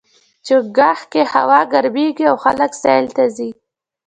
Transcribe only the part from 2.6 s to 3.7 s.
سیل ته ځي.